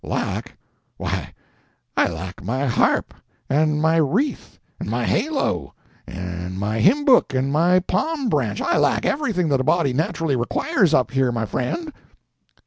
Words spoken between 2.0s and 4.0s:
lack my harp, and my